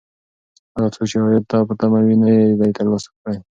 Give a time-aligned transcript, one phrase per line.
[0.75, 3.37] هغه څوک چې عاید ته په تمه و، نه یې دی ترلاسه کړی.